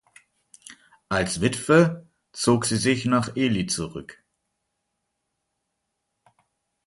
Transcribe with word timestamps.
Als 1.09 1.41
Witwe 1.41 2.07
zog 2.31 2.65
sie 2.65 2.77
sich 2.77 3.05
nach 3.05 3.35
Ely 3.37 3.67
zurück. 3.67 4.23